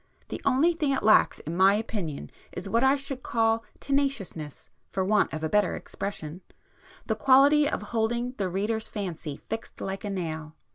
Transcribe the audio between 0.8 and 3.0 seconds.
it lacks in my opinion is what I